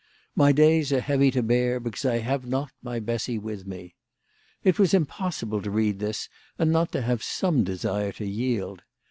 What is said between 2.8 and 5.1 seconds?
my Bessy with me." It was im